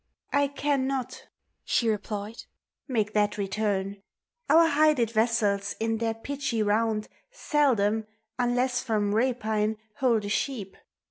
[0.31, 1.27] 1 cannot,
[1.63, 2.45] she replied,
[2.87, 4.01] make thai return:
[4.49, 8.07] Our hided vessels in their pitchj round Seldom,
[8.39, 10.75] unless from rapine, hold a sheep.